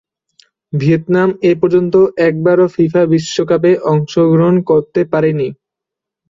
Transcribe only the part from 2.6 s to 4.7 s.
FIFA বিশ্বকাপে অংশগ্রহণ